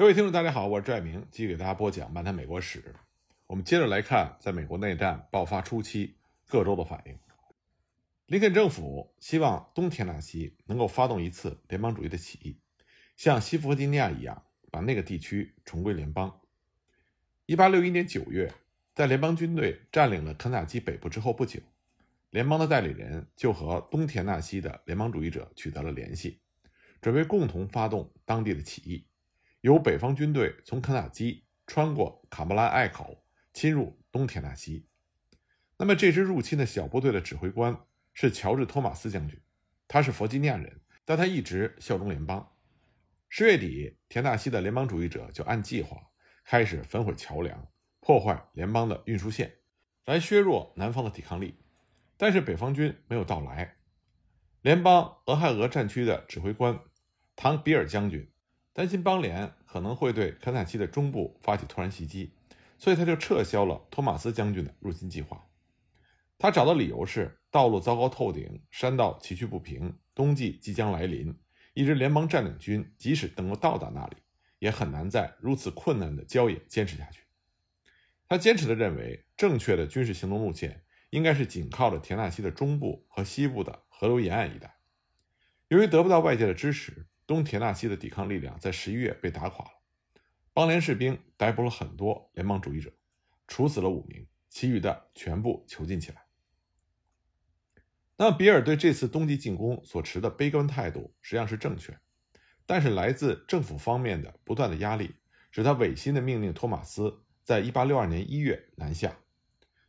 [0.00, 2.80] 各位听众，大家好，我是拽明，继续给大家播讲《漫谈美国史》。
[3.46, 6.16] 我们接着来看，在美国内战爆发初期，
[6.48, 7.18] 各州的反应。
[8.24, 12.58] 林肯政府希望东田纳西能够发动一次联邦主义的起义，
[13.14, 16.40] 像西弗吉尼亚一样，把那个地区重归联邦。
[17.44, 18.50] 一八六一年九月，
[18.94, 21.60] 在联邦军队占领了肯塔基北部之后不久，
[22.30, 26.40] 联邦的代理人就和东田纳西的联邦主义者取得了联系，
[27.02, 29.04] 准备共同发动当地的起义。
[29.60, 34.86] 由北方军队从肯塔基穿过卡布兰隘口侵入东田纳西。
[35.76, 37.78] 那么，这支入侵的小部队的指挥官
[38.12, 39.40] 是乔治·托马斯将军，
[39.88, 42.54] 他是弗吉尼亚人，但他一直效忠联邦。
[43.28, 45.96] 十月底，田纳西的联邦主义者就按计划
[46.44, 47.68] 开始焚毁桥梁，
[48.00, 49.58] 破坏联邦的运输线，
[50.04, 51.58] 来削弱南方的抵抗力。
[52.16, 53.76] 但是北方军没有到来。
[54.62, 56.78] 联邦俄亥俄战区的指挥官
[57.36, 58.30] 唐比尔将军。
[58.80, 62.32] 担心邦联可能会对肯塔基的中部发起突然袭击，
[62.78, 65.46] 所以他就撤销了托马斯将军的入侵计划。
[66.38, 71.38] 他找的理由是道路糟糕透顶，山道崎岖不平，冬季即将来临，
[71.74, 74.16] 一支联邦占领军即使能够到达那里，
[74.60, 77.24] 也很难在如此困难的郊野坚持下去。
[78.30, 84.78] 他坚持的认为，正确的军事行动路线应该是紧靠着田纳西的中部和西部的河流沿岸一带。
[85.68, 87.08] 由于得不到外界的支持。
[87.30, 89.70] 东铁纳西的抵抗力量在十一月被打垮了，
[90.52, 92.92] 邦联士兵逮捕了很多联邦主义者，
[93.46, 96.24] 处死了五名，其余的全部囚禁起来。
[98.16, 101.96] 那比尔对这次冬季进攻所持的悲观态度实际上是正确，
[102.66, 105.14] 但是来自政府方面的不断的压力，
[105.52, 109.18] 使他违心的命令托马斯在一八六二年一月南下。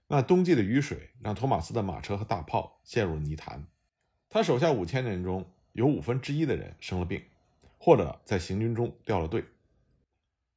[0.09, 3.65] 那冬季的雨水让托马斯的马车和大炮陷入了泥潭，
[4.29, 7.23] 他手下五千人中有五分之一的人生了病。
[7.83, 9.43] 或者在行军中掉了队，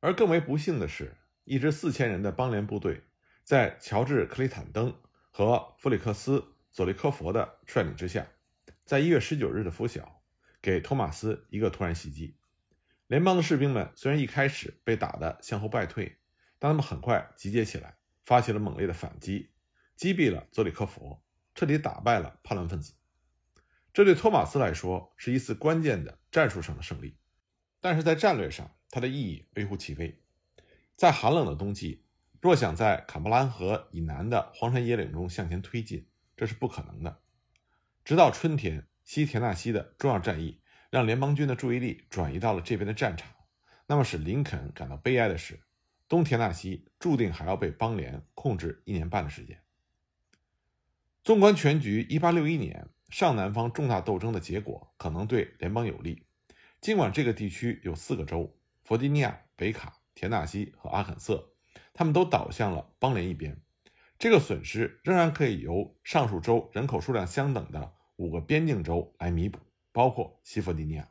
[0.00, 3.04] 而更为不幸的是，一支四千人的邦联部队，
[3.42, 4.94] 在乔治·克里坦登
[5.30, 6.38] 和弗里克斯·
[6.70, 8.26] 佐利科佛的率领之下，
[8.84, 10.20] 在一月十九日的拂晓，
[10.60, 12.36] 给托马斯一个突然袭击。
[13.06, 16.18] 联邦的士兵们虽然一开始被打得向后败退，
[16.58, 17.96] 但他们很快集结起来，
[18.26, 19.48] 发起了猛烈的反击，
[19.96, 21.24] 击毙了佐里科佛，
[21.54, 22.92] 彻底打败了叛乱分子。
[23.94, 27.16] 这对托马斯来说是一次关键的战术上的胜利，
[27.80, 30.20] 但是在战略上，它的意义微乎其微。
[30.96, 32.02] 在寒冷的冬季，
[32.40, 37.20] 若想在坎布兰河以南的荒山野岭中向前推进，这是不可能的。
[38.04, 43.30] 直到春天，西田纳西的重要战役让联邦军的注意力转移到了这边的战场。
[43.86, 45.62] 那么，使林肯感到悲哀的是，
[46.08, 49.62] 东田纳西注定还要被邦联控制一年半的时间。
[51.22, 52.88] 纵观全局，一八六一年。
[53.14, 56.26] 上南方重大斗争的结果可能对联邦有利，
[56.80, 61.52] 尽管这个地区有四个州——弗吉尼亚、北卡、田纳西和阿肯色，
[61.92, 63.56] 他们都倒向了邦联一边。
[64.18, 69.60] 这个损失仍然可以由上述州人口数量相等的五个边境州来弥补，
[69.92, 71.08] 包括西弗吉尼亚。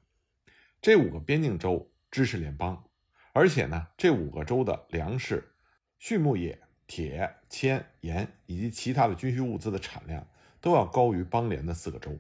[0.82, 2.84] 这五个边境州支持联邦，
[3.32, 5.54] 而且呢，这五个州的粮食、
[6.00, 10.28] 畜牧业、铁、铅、盐以及其他的军需物资的产量。
[10.64, 12.18] 都要高于邦联的四个州。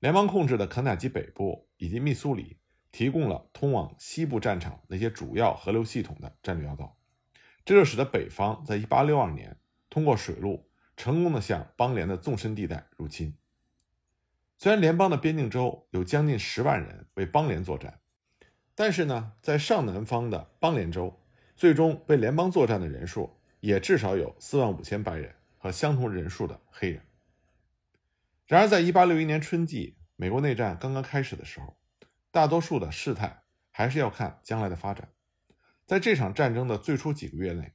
[0.00, 2.58] 联邦控制的肯塔基北部以及密苏里
[2.90, 6.98] 提供了通往西部战场那些主要河流系统的战略要道，
[7.64, 9.56] 这就使得北方在1862年
[9.88, 13.32] 通过水路成功的向邦联的纵深地带入侵。
[14.56, 18.00] 虽然联邦的边境州有将近十万人为邦联作战，
[18.74, 21.20] 但是呢，在上南方的邦联州，
[21.54, 27.00] 最终为联邦作战的人数也至少有四万五千白人和相同人数的黑人。
[28.48, 31.78] 然而，在1861年春季，美国内战刚刚开始的时候，
[32.30, 35.12] 大多数的事态还是要看将来的发展。
[35.84, 37.74] 在这场战争的最初几个月内，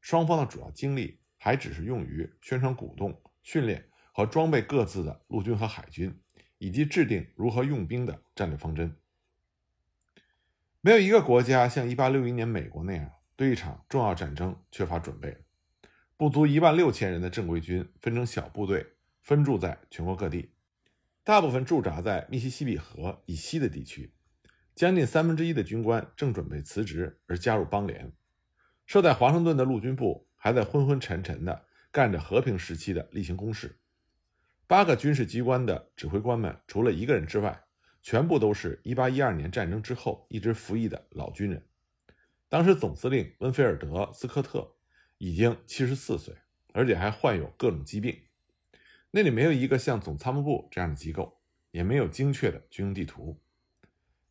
[0.00, 6.18] 双方的主要精力还只是用于宣传、鼓动、训练和装备各自的陆军和海军，
[6.56, 8.96] 以及制定如何用兵的战略方针。
[10.80, 15.44] 没有一个国家像1861年美国那样对一场重要战争缺乏准备。
[16.16, 18.93] 不足一万六千人的正规军分成小部队。
[19.24, 20.50] 分驻在全国各地，
[21.24, 24.12] 大部分驻扎在密西西比河以西的地区。
[24.74, 28.12] 将近三分之一的军官正准备辞职而加入邦联。
[28.84, 33.80] 设在华盛顿的陆军部还在昏昏沉沉地干着和平时期的例行公事。
[34.66, 37.64] 八个军事机关的指挥官们，除了一个人之外，
[38.02, 41.66] 全部都是一八一二年战争之后一直服役的老军人。
[42.50, 44.76] 当时总司令温菲尔德·斯科特
[45.16, 46.34] 已经七十四岁，
[46.74, 48.14] 而且还患有各种疾病。
[49.16, 51.40] 那里没有一个像总参谋部这样的机构，
[51.70, 53.40] 也没有精确的军用地图。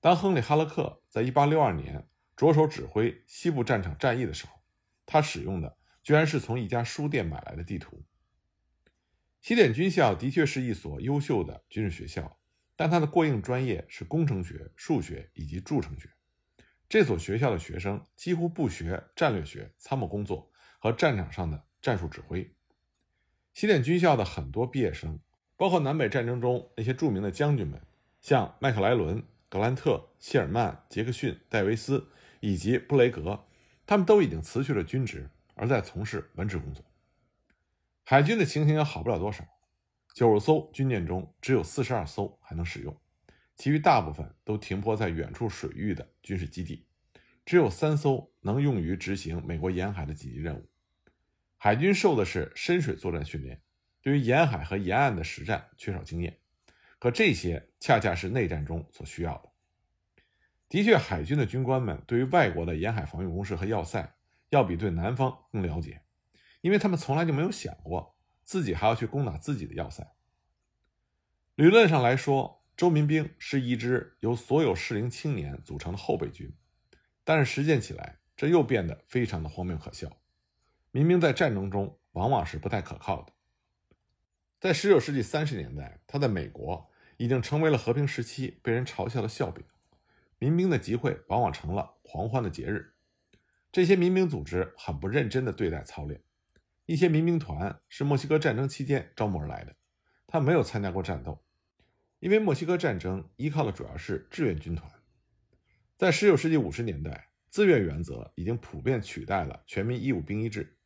[0.01, 4.59] 当亨利·哈勒克在1862年着手指挥西部战场战役的时候，
[5.05, 8.03] 他使用的居然是从一家书店买来的地图。
[9.39, 12.37] 西点军校的确是一所优秀的军事学校，
[12.75, 16.09] 但它的过硬专业是工程学、数学以及筑城学。
[16.89, 22.53] 这所学校的学生几乎不学战略学、参谋工作和战场上的战术指挥。
[23.53, 25.19] 西点军校的很多毕业生，
[25.55, 27.79] 包括南北战争中那些著名的将军们，
[28.19, 32.09] 像麦克莱伦、格兰特、谢尔曼、杰克逊、戴维斯
[32.39, 33.45] 以及布雷格，
[33.85, 36.83] 他们都已经辞去了军职，而在从事文职工作。
[38.03, 39.45] 海军的情形也好不了多少，
[40.13, 42.97] 九十艘军舰中只有四十二艘还能使用。
[43.55, 46.87] 其余大部分都停泊在远处水域的军事基地，
[47.45, 50.67] 只有三艘能用于执行美国沿海的紧急任务。
[51.63, 53.61] 海军受的是深水作战训练，
[54.01, 56.41] 对于沿海和沿岸的实战缺少经验，
[56.99, 59.49] 可这些恰恰是内战中所需要的。
[60.67, 64.13] 的确，海军的军官们对于外国的沿海防御工事和要塞，
[64.49, 66.01] 要比对南方更了解，
[66.59, 70.05] 因为他们从来就没有想过自己还要去攻打自己的要塞。
[71.55, 76.53] 理论上来说，周民兵是一支由所有适龄青年组成的后备军，
[77.23, 80.17] 但是实践起来，这又变得非常的荒谬可笑。
[80.95, 83.33] 民兵在战争中往往是不太可靠的。
[84.59, 86.87] 在19世纪30年代，他在美国
[87.17, 89.65] 已经成为了和平时期被人嘲笑的笑柄。
[90.37, 92.93] 民兵的集会往往成了狂欢的节日。
[93.71, 96.21] 这些民兵组织很不认真地对待操练。
[96.85, 99.75] 一些民兵团是墨西哥战争期间招募而来的，
[100.27, 101.43] 他没有参加过战斗。
[102.19, 104.91] 因为墨西哥战争依靠的主要是志愿军团，
[105.97, 110.77] 在19世纪50年代，自愿原则已经普遍取代了全民义务兵役制。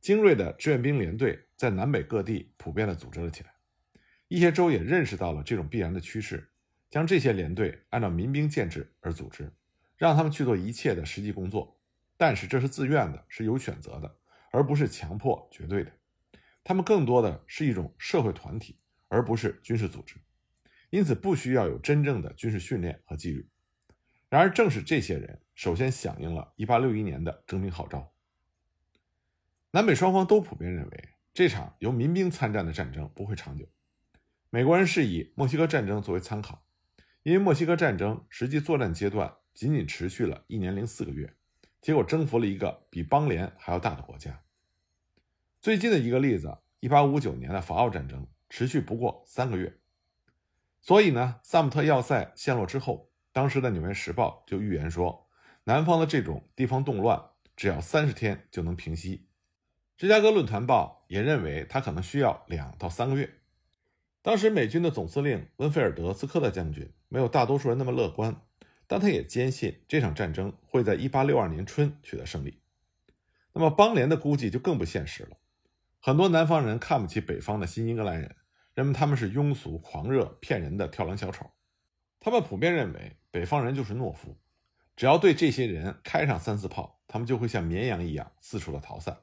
[0.00, 3.52] 精锐的志愿兵连队在南北各地普遍地组织了起来。
[4.28, 6.50] 一些州也认识到了这种必然的趋势，
[6.90, 9.52] 将这些连队按照民兵建制而组织，
[9.96, 11.80] 让他们去做一切的实际工作。
[12.16, 14.16] 但是这是自愿的，是有选择的，
[14.50, 15.92] 而不是强迫绝对的。
[16.62, 18.78] 他们更多的是一种社会团体，
[19.08, 20.16] 而不是军事组织。
[20.90, 23.48] 因此，不需要有真正的军事训练和纪律。
[24.28, 28.12] 然而，正是这些人首先响应了1861年的征兵号召。
[29.78, 33.64] 南北双方都普遍认为，这场由民兵参战的战争不会长久。
[34.50, 36.64] 美国人是以墨西哥战争作为参考，
[37.22, 41.32] 因为墨西哥战争实际作战阶段仅仅持续了一年零四个月，
[41.80, 44.42] 结果征服了一个比邦联还要大的国家。
[45.60, 49.78] 最近的一个例子，1859年的法奥战争持续不过三个月。
[50.80, 55.28] 所以呢，萨姆特要塞陷落之后，当时的《纽约时报》就预言说，
[55.62, 57.22] 南方的这种地方动乱
[57.54, 59.27] 只要三十天就能平息。
[59.98, 63.28] 芝加哥论坛报也认为，他可能需要两到三个月。
[64.22, 68.40] 当时美军的总司令温菲尔德斯科特将军没有大多数人那么乐观，
[68.86, 72.60] 但他也坚信这场战争会在1862年春取得胜利。
[73.52, 75.36] 那么邦联的估计就更不现实了，
[76.00, 78.36] 很多南方人看不起北方的新英格兰人。
[78.74, 81.50] 认为他们是庸俗、狂热、骗人的跳梁小丑。
[82.20, 84.36] 他们普遍认为北方人就是懦夫，
[84.94, 89.18] 只要对这些人开上三四炮，他们就会像绵羊一样四处的逃散。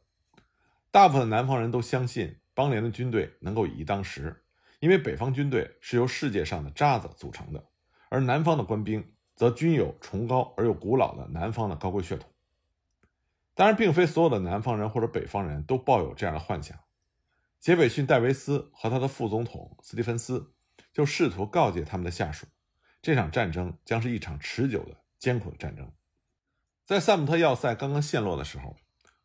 [0.95, 4.45] 大部分南方人都相信邦联的军队能够以一当十，
[4.79, 7.67] 因为北方军队是由世界上的渣子组成的，
[8.07, 12.29] 而南方的官兵则均有崇高而又古老的南方的高贵血统。
[13.53, 16.79] 当然，并非所有的南方人或者北方人都抱有这样的幻想。
[17.59, 20.53] 杰斐逊·戴维斯和他的副总统斯蒂芬斯
[20.93, 22.47] 就试图告诫他们的下属，
[23.01, 25.91] 这场战争将是一场持久的、艰苦的战争。
[26.85, 28.77] 在萨姆特要塞刚刚陷落的时候，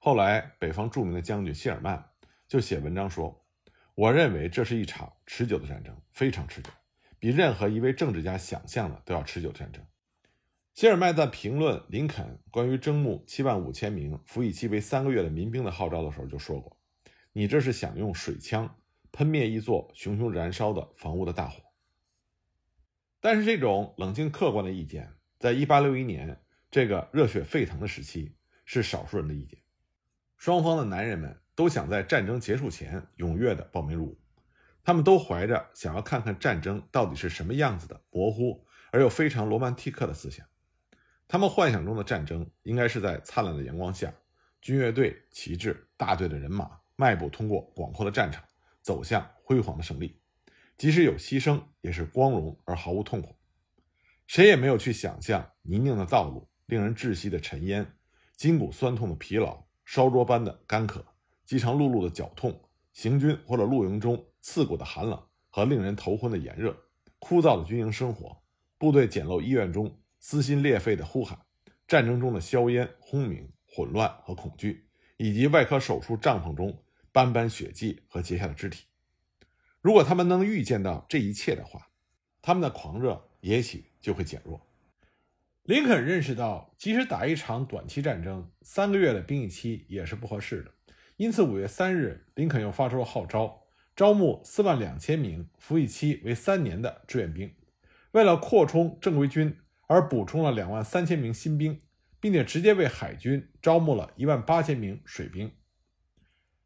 [0.02, 2.12] 后来北方著名的将军谢尔曼
[2.48, 3.44] 就写文章说
[3.94, 6.70] ：“我认为这是一场持久的战争，非常持久，
[7.18, 9.84] 比任何一位政治家想象的都要持久的战争。”
[10.72, 16.78] 谢尔曼在评论林肯关于征募七万五千名服役期为三个月的民兵的号召的时候就说过。
[17.32, 18.78] 你这是想用水枪
[19.12, 21.62] 喷灭一座熊熊燃烧的房屋的大火。
[23.20, 26.40] 但是这种冷静客观的意见，在1861年
[26.70, 29.60] 这个热血沸腾的时期，是少数人的意见。
[30.40, 34.18] 双方的男人们都想在战争结束前踊跃地报名入伍，
[34.82, 40.46] 他们都怀着想要看看战争到底是什么样子的模糊而又非常罗曼蒂克的思想。
[41.28, 44.10] 他们幻想中的战争应该是在灿烂的阳光下，
[44.62, 46.70] 军乐队、旗帜、大队的人马。
[46.96, 48.42] 迈步通过广阔的战场，
[48.80, 50.20] 走向辉煌的胜利，
[50.78, 53.36] 即使有牺牲，也是光荣而毫无痛苦。
[54.26, 57.94] 谁也没有去想象泥泞的道路、令人窒息的尘烟、
[58.36, 61.04] 筋骨酸痛的疲劳、烧灼般的干渴、
[61.44, 62.56] 饥肠辘辘的绞痛、
[62.92, 66.76] 行军或者露营中刺骨的寒冷和令人头昏的炎热、
[67.18, 68.40] 枯燥的军营生活、
[68.78, 71.36] 部队简陋医院中撕心裂肺的呼喊、
[71.88, 78.84] 战争中的硝烟、轰鸣、混乱和恐惧，以及外科手术帐篷中斑斑血迹和截下的肢体。
[79.80, 81.88] 如果他们能预见到这一切的话，
[82.40, 84.64] 他们的狂热也许就会减弱。
[85.70, 90.74] 林肯认识到，即使打一场短期战争，三个月的兵役期也是不合适的。
[91.16, 93.62] 因此，五月三日，林肯又发出了号召，
[93.94, 97.54] 招募四万两千名服役期为三年的志愿兵。
[98.10, 101.80] 为了扩充正规军，而补充了两万三千名新兵，
[102.18, 105.52] 并且直接为海军招募了一万八千名水兵。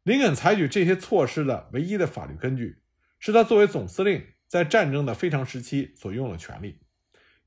[0.01, 2.81] 林肯采取这些措施的唯一的法律根据，
[3.19, 6.79] 是他作为总司令在战争的非常时期所拥有的权利。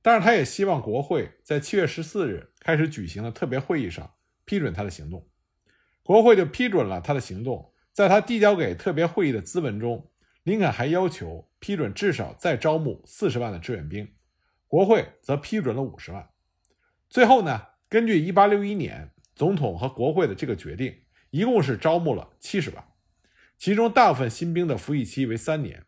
[0.01, 4.15] 但是他也希望国会在七月十四日开始举行的特别会议上
[4.45, 5.29] 批准他的行动，
[6.03, 7.73] 国会就批准了他的行动。
[7.91, 10.09] 在他递交给特别会议的咨文中，
[10.45, 14.15] 林肯还要求批准至少再招募四十万的志愿兵，
[14.69, 16.31] 国会则批准了五十万。
[17.09, 20.97] 最后呢，根据一八六一年总统和国会的这个决定，
[21.31, 22.85] 一共是招募了七十万，
[23.57, 25.85] 其中大部分新兵的服役期为三年，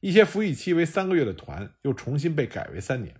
[0.00, 3.14] 一些服役期为三个月的团又重新被改为三年。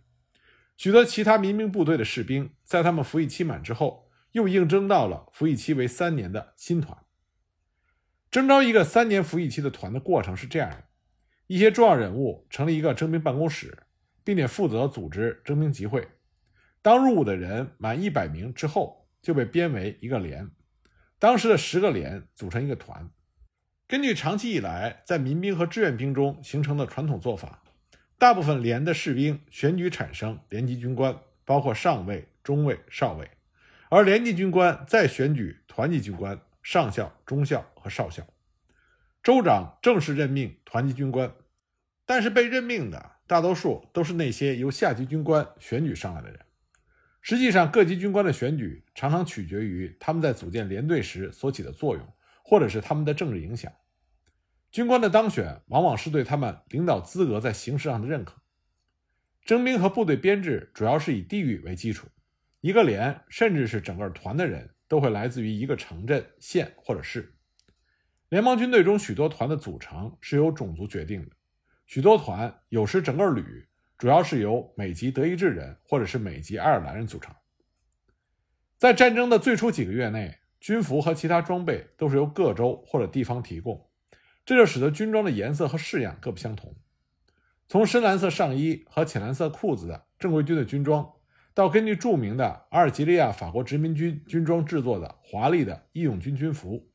[0.80, 6.96] 许多其他民兵部队的士兵，在他们服役期满之后，又应征到了服役期为三年的新团。
[8.30, 10.84] 征召一个三年服役期的团的过程是这样的：
[11.48, 13.76] 一些重要人物成立一个征兵办公室，
[14.24, 16.08] 并且负责组织征兵集会。
[16.80, 20.50] 当入伍的人满一百名之后，就被编为一个连。
[21.18, 23.06] 当时的十个连组成一个团。
[23.86, 27.59] 根据长期以来在民兵和志愿兵中形成的传统做法。
[28.20, 33.30] 大部分连的士兵选举产生连级军官，包括上尉、中尉、少尉，
[33.88, 38.22] 而连级军官再选举团级军官、上校、中校和少校。
[39.22, 41.32] 州长正式任命团级军官，
[42.04, 46.38] 但是被任命的大多数都是那些由下级军官选举上来的人。
[47.22, 52.06] 实际上，各级军官的选举常常取决于他们在组建连队时所起的作用，
[52.44, 53.72] 或者是他们的政治影响。
[54.70, 58.40] 军官的当选往往是对他们领导资格在形式上的认可。
[59.44, 62.06] 征兵和部队编制主要是以地域为基础，
[62.60, 67.34] 一个连甚至是整个团的人都会来自于一个城镇、县或者市。
[68.28, 71.34] 联邦军队中许多团的组成是由种族决定的，
[71.86, 73.66] 许多团有时整个旅
[73.98, 77.34] 主要是由美籍德意志人或者是美籍爱尔兰人组成。
[78.78, 83.89] 在战争的最初几个月内，军服和其他装备都是由各州或者地方提供。
[84.44, 86.74] 这就使得军装的颜色和式样各不相同，
[87.68, 91.12] 从深蓝色上衣和浅蓝色裤子的正规军的军装，
[91.54, 96.90] 到根据著名的阿尔及利亚法国殖民军军装制作的华丽的义勇军军服。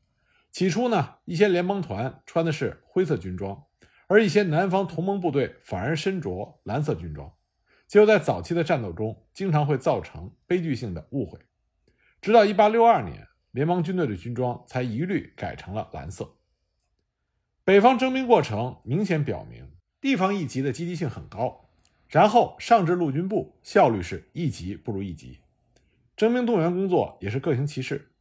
[0.50, 3.64] 起初呢，一些联邦团穿的是灰色军装，
[4.06, 7.32] 而一些南方同盟部队反而身着蓝色军装，
[7.86, 11.38] 结果在早期的战斗中经常会造成悲剧性的误会。
[12.20, 16.35] 直到1862年，联邦军队的军装才一律改成了蓝色。
[17.66, 19.68] 北方征兵过程明显表明，
[20.00, 21.68] 地方一级的积极性很高，
[22.06, 25.40] 然后上至陆军部，效率是一级不如一级。
[26.16, 28.12] 征兵动员工作也是各行其事。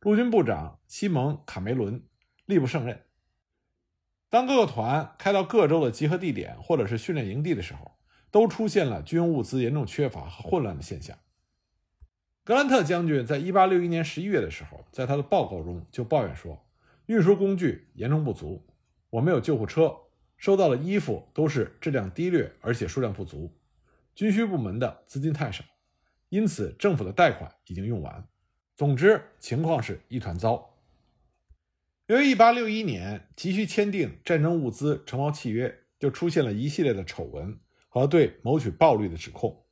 [0.00, 2.02] 陆军部长西蒙·卡梅伦
[2.44, 3.00] 力不胜任。
[4.28, 7.92] 当各个团开到各州的集合地点或者是训练营地的时候，
[8.30, 11.16] 都出现了军用物资严重缺乏和混乱的现象。
[12.44, 16.62] 格兰特将军在1861年11月的时候，在他的报告中就抱怨说，
[17.06, 18.62] 运输工具严重不足。
[19.12, 19.94] 我没有救护车，
[20.38, 23.52] 收到的衣服都是质量低劣，而且数量不足。
[24.14, 25.62] 军需部门的资金太少，
[26.30, 28.26] 因此政府的贷款已经用完。
[28.74, 30.78] 总之，情况是一团糟。
[32.06, 39.66] 由于1861年急需签订战争物资承包契约，就出现了一系列的丑闻和对谋取暴利的指控。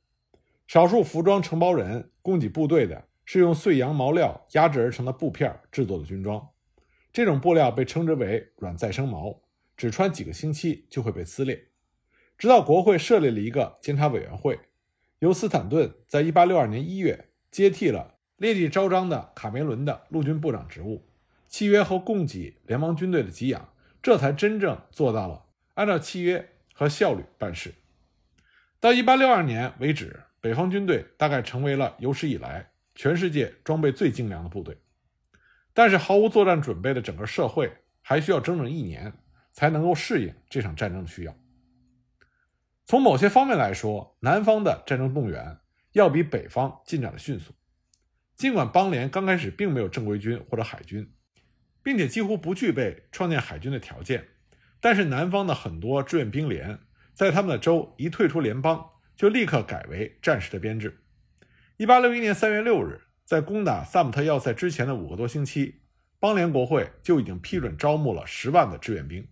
[0.67, 6.47] 少数服装承包人供给部队的是用碎羊毛料压制而成的布片制作的军装。
[7.13, 9.41] 这种布料被称之为软再生毛，
[9.75, 11.67] 只穿几个星期就会被撕裂。
[12.37, 14.59] 直到国会设立了一个监察委员会，
[15.19, 21.05] 由斯坦顿在1862年1月接替了劣迹昭彰的卡梅伦的陆军部长职务，
[21.47, 27.73] 契约和供给联邦军队的给养，这才真正做到了按照契约和效率办事。
[28.79, 34.75] 到1862年为止，北方军队大概成为了有史以来全世界装备最精良的部队。
[35.73, 39.13] 但是毫无作战准备的整个社会还需要整整一年
[39.51, 41.35] 才能够适应这场战争的需要。
[42.85, 45.57] 从某些方面来说，南方的战争动员
[45.93, 47.53] 要比北方进展的迅速。
[48.35, 51.13] 尽管邦联刚开始并没有正规军或者海军，
[51.83, 54.27] 并且几乎不具备创建海军的条件，
[54.79, 56.79] 但是南方的很多志愿兵连
[57.13, 58.83] 在他们的州一退出联邦，
[59.15, 61.03] 就立刻改为战时的编制。
[61.77, 63.01] 一八六一年三月六日，
[63.31, 65.83] 在攻打萨姆特要塞之前的五个多星期，
[66.19, 69.25] 邦联国会就已经批准招募了十万的志愿兵。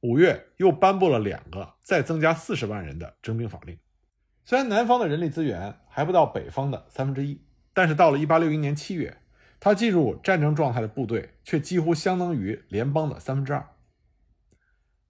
[0.00, 3.78] 五月又颁布了两个再增加四十万人的征兵法令。
[4.44, 7.40] 虽然南方的人力资源还不到北方的三分之一，
[7.72, 9.22] 但是到了一八六一年七月，
[9.58, 13.66] 他进入战争状态的部队却几乎相当于联邦的三分之二。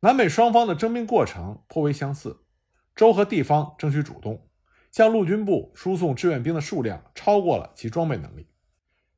[0.02, 2.44] 南北双方的征兵过程颇为相似，
[2.94, 4.48] 州和地方争取主动，
[4.90, 8.46] 向陆军部输送志愿兵的数量超过了其装备能力。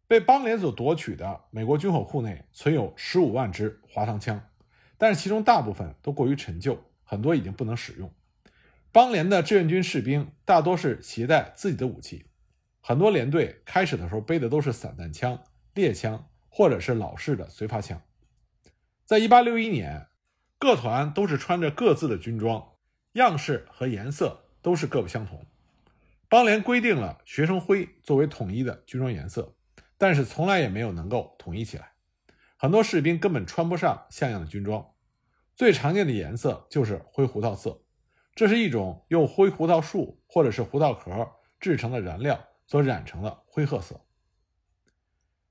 [0.06, 4.48] 被邦联所夺取的美国军火库内存有十五万支滑膛枪。
[4.98, 8.12] 但是其中大部分都过于陈旧，很多已经不能使用。
[8.92, 12.26] 邦联的志愿军士兵大多是携带自己的武器，
[12.80, 15.42] 很多连队开始的时候背的都是散弹枪、
[15.74, 18.00] 猎枪或者是老式的随发枪。
[19.04, 20.06] 在1861年，
[20.58, 22.74] 各团都是穿着各自的军装，
[23.14, 25.44] 样式和颜色都是各不相同。
[26.32, 29.54] 邦联规定了学生灰作为统一的军装颜色，
[29.98, 31.92] 但是从来也没有能够统一起来。
[32.56, 34.82] 很多士兵根本穿不上像样的军装。
[35.54, 37.82] 最常见的颜色就是灰胡桃色，
[38.34, 44.00] 这是一种用灰胡桃树或者是胡桃壳制成的燃料所染成的灰褐色。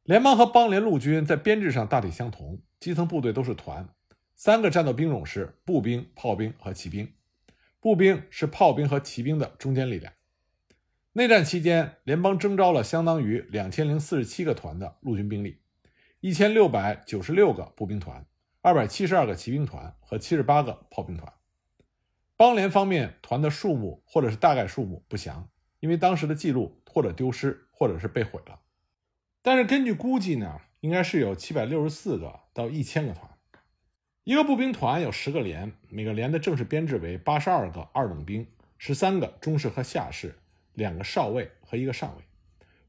[0.02, 3.88] 联邦和邦联陆军在编制上大体相同，基层部队都是团，
[4.36, 7.14] 三个战斗兵种是步兵、炮兵和骑兵。
[7.80, 10.12] 步兵是炮兵和骑兵的中坚力量。
[11.14, 15.60] 内战期间，联邦征召了相当于两千零四十七个团的陆军兵力，
[16.22, 18.26] 一千六百九十六个步兵团。
[18.62, 21.34] 二百七十二个骑兵团和七十八个炮兵团，
[22.38, 25.50] 邦联方面团的数目或者是大概数目不详，
[25.80, 28.60] 因为当时的记录或者丢失，或者是被毁了。
[29.42, 33.30] 但是根据估计呢，应该是有七百六十四个到一千个团。
[34.24, 40.38] 一个步兵团有十个连，每个连的正式编制为八十二个二等兵，十三个中士和下士，
[40.74, 42.24] 两个少尉和一个上尉。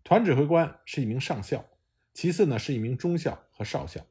[0.05, 1.65] 团指挥官是一名上校，
[2.13, 4.05] 其次呢是一名中校和少校。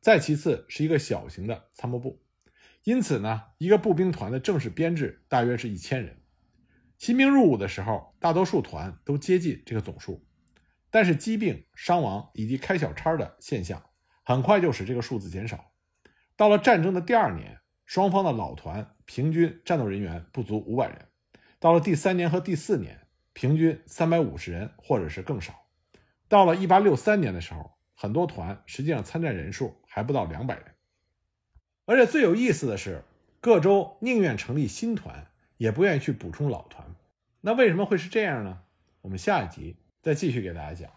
[0.00, 2.22] 再其次是一个小型的参谋部，
[2.84, 6.22] 因此呢，一个步兵团的正式编制大约是一千人。
[6.96, 10.24] 新兵入伍的时候，大多数团都接近这个总数，
[10.90, 13.82] 但是疾病、伤亡以及开小差的现象，
[14.24, 15.72] 很快就使这个数字减少。
[16.36, 20.98] 到了战争的第二年，双方的老团平均战斗人员不足五百人；
[21.58, 23.05] 到了第三年和第四年，
[23.36, 25.52] 平均三百五十人或者是更少；
[26.26, 27.76] 到了一八六三年的时候。
[27.98, 30.64] 很多团实际上参战人数还不到两百人，
[31.86, 33.02] 而且最有意思的是，
[33.40, 36.94] 各州宁愿成立新团，也不愿意去补充老团。
[37.40, 38.60] 那为什么会是这样呢？
[39.00, 40.90] 我们下一集再继续给大家讲。